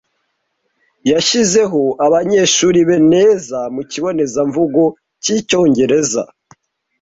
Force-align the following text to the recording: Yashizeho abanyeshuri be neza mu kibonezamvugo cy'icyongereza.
Yashizeho 1.11 1.81
abanyeshuri 2.05 2.79
be 2.87 2.97
neza 3.13 3.57
mu 3.73 3.81
kibonezamvugo 3.91 4.81
cy'icyongereza. 5.21 6.23